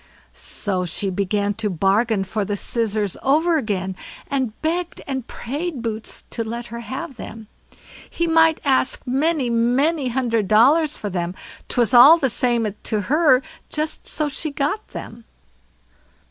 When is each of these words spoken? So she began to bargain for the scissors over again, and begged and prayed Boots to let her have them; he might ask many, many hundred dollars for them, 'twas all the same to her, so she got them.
So 0.33 0.83
she 0.83 1.11
began 1.11 1.53
to 1.61 1.69
bargain 1.69 2.23
for 2.23 2.43
the 2.43 2.57
scissors 2.57 3.15
over 3.21 3.57
again, 3.59 3.95
and 4.25 4.59
begged 4.63 4.99
and 5.05 5.27
prayed 5.27 5.83
Boots 5.83 6.23
to 6.31 6.43
let 6.43 6.65
her 6.73 6.79
have 6.79 7.17
them; 7.17 7.45
he 8.09 8.25
might 8.25 8.59
ask 8.65 9.05
many, 9.05 9.47
many 9.51 10.07
hundred 10.07 10.47
dollars 10.47 10.97
for 10.97 11.11
them, 11.11 11.35
'twas 11.69 11.93
all 11.93 12.17
the 12.17 12.31
same 12.31 12.65
to 12.81 13.01
her, 13.01 13.43
so 13.77 14.27
she 14.27 14.49
got 14.49 14.87
them. 14.87 15.23